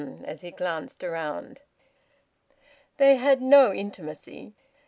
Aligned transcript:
as 0.23 0.41
he 0.41 0.49
glanced 0.49 1.03
around. 1.03 1.59
They 2.97 3.17
had 3.17 3.39
no 3.39 3.71
intimacy. 3.71 4.55